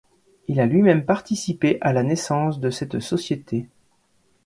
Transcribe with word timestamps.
Il 0.47 0.59
a 0.59 0.65
lui-même 0.65 1.05
participé 1.05 1.77
à 1.81 1.93
la 1.93 2.01
naissance 2.01 2.59
de 2.59 2.71
cette 2.71 2.99
société. 2.99 3.69